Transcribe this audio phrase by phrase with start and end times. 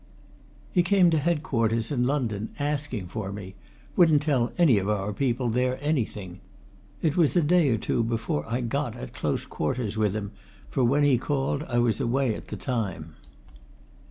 [0.71, 3.53] He came to headquarters in London, asking for me
[3.95, 6.39] wouldn't tell any of our people there anything
[7.03, 10.31] it was a day or two before I got at close quarters with him,
[10.71, 13.13] for when he called I was away at the time.